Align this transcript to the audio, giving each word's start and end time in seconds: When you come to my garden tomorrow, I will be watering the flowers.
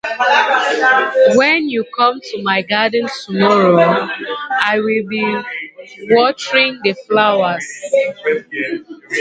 When 1.35 1.69
you 1.69 1.85
come 1.95 2.19
to 2.21 2.41
my 2.41 2.63
garden 2.63 3.07
tomorrow, 3.23 3.77
I 4.59 4.79
will 4.79 5.07
be 5.07 5.43
watering 6.09 6.79
the 6.83 6.95
flowers. 7.07 7.67